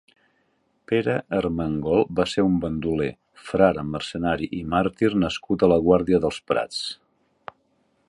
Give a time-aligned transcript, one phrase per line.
[0.91, 3.11] Pere Ermengol va ser un bandoler,
[3.51, 6.85] frare mercedari i màrtir nascut a la Guàrdia dels Prats.